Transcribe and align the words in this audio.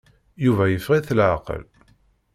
Yuba 0.43 0.65
yeffeɣ-it 0.67 1.09
leɛqel. 1.17 1.63